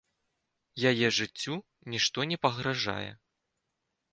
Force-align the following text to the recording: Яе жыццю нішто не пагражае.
Яе 0.91 1.07
жыццю 1.17 1.53
нішто 1.95 2.19
не 2.33 2.37
пагражае. 2.47 3.11